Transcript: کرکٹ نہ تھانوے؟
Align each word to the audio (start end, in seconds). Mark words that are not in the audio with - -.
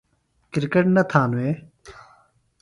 کرکٹ 0.51 0.85
نہ 0.95 1.03
تھانوے؟ 1.11 1.49